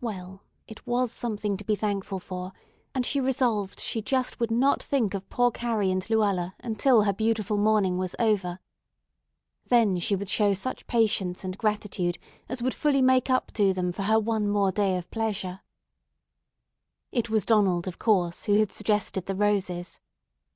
Well, 0.00 0.42
it 0.66 0.84
was 0.88 1.12
something 1.12 1.56
to 1.56 1.62
be 1.64 1.76
thankful 1.76 2.18
for, 2.18 2.52
and 2.96 3.06
she 3.06 3.20
resolved 3.20 3.78
she 3.78 4.02
just 4.02 4.40
would 4.40 4.50
not 4.50 4.82
think 4.82 5.14
of 5.14 5.30
poor 5.30 5.52
Carrie 5.52 5.92
and 5.92 6.04
Luella 6.10 6.56
until 6.58 7.04
her 7.04 7.12
beautiful 7.12 7.56
morning 7.56 7.96
was 7.96 8.16
over. 8.18 8.58
Then 9.68 10.00
she 10.00 10.16
would 10.16 10.28
show 10.28 10.52
such 10.52 10.88
patience 10.88 11.44
and 11.44 11.56
gratitude 11.56 12.18
as 12.48 12.60
would 12.60 12.74
fully 12.74 13.02
make 13.02 13.30
up 13.30 13.52
to 13.52 13.72
them 13.72 13.92
for 13.92 14.02
her 14.02 14.18
one 14.18 14.48
more 14.48 14.72
day 14.72 14.96
of 14.96 15.08
pleasure. 15.12 15.60
It 17.12 17.30
was 17.30 17.46
Donald, 17.46 17.86
of 17.86 18.00
course, 18.00 18.46
who 18.46 18.54
had 18.58 18.72
suggested 18.72 19.26
the 19.26 19.36
roses. 19.36 20.00